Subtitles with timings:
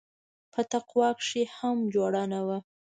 [0.53, 2.57] په تقوا کښې يې هم جوړه نه وه.